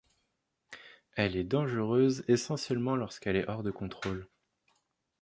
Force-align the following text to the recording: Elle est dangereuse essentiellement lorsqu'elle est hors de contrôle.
Elle 1.13 1.35
est 1.35 1.43
dangereuse 1.43 2.23
essentiellement 2.27 2.95
lorsqu'elle 2.95 3.35
est 3.35 3.47
hors 3.47 3.61
de 3.61 3.69
contrôle. 3.69 4.27